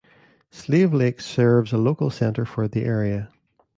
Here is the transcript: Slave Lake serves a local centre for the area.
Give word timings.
Slave 0.49 0.95
Lake 0.95 1.21
serves 1.21 1.71
a 1.71 1.77
local 1.77 2.09
centre 2.09 2.43
for 2.43 2.67
the 2.67 2.85
area. 2.85 3.31